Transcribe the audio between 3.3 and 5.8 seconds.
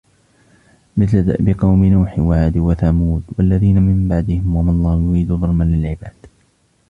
وَالَّذِينَ مِنْ بَعْدِهِمْ وَمَا اللَّهُ يُرِيدُ ظُلْمًا